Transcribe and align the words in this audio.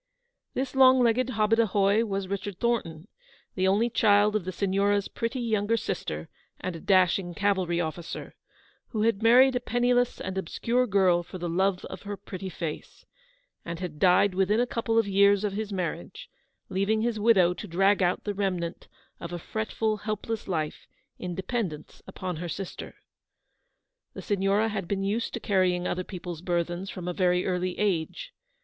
This 0.55 0.73
long 0.75 0.99
legged 1.03 1.27
hobadahoy 1.29 2.05
was 2.05 2.27
Richard 2.27 2.57
Thornton, 2.57 3.07
the 3.53 3.67
only 3.67 3.87
child 3.87 4.35
of 4.35 4.45
the 4.45 4.51
Signora' 4.51 4.97
s 4.97 5.07
pretty 5.07 5.39
younger 5.39 5.77
sister 5.77 6.27
and 6.59 6.75
a 6.75 6.79
dashing 6.79 7.35
cavalry 7.35 7.79
officer, 7.79 8.33
who 8.87 9.03
had 9.03 9.21
married 9.21 9.55
a 9.55 9.59
penniless 9.59 10.19
and 10.19 10.39
obscure 10.39 10.87
girl 10.87 11.21
for 11.21 11.37
the 11.37 11.47
love 11.47 11.85
of 11.85 12.01
her 12.01 12.17
pretty 12.17 12.49
face, 12.49 13.05
and 13.63 13.77
had 13.79 13.99
died 13.99 14.33
within 14.33 14.59
a 14.59 14.65
couple 14.65 14.97
of 14.97 15.07
years 15.07 15.43
of 15.43 15.53
his 15.53 15.71
marriage, 15.71 16.31
leaving 16.67 17.03
his 17.03 17.19
widow 17.19 17.53
to 17.53 17.67
drag 17.67 18.01
out 18.01 18.23
the 18.23 18.33
remnant 18.33 18.87
of 19.19 19.31
a 19.31 19.37
fretful, 19.37 19.97
help 19.97 20.27
less 20.27 20.47
life 20.47 20.87
in 21.19 21.35
dependence 21.35 22.01
upon 22.07 22.37
her 22.37 22.49
sister. 22.49 22.95
The 24.15 24.23
Signora 24.23 24.69
had 24.69 24.87
been 24.87 25.03
used 25.03 25.31
to 25.35 25.39
carrying 25.39 25.85
other 25.87 26.03
people's 26.03 26.41
burthens 26.41 26.89
from 26.89 27.07
a 27.07 27.13
very 27.13 27.45
early 27.45 27.77
age. 27.77 28.33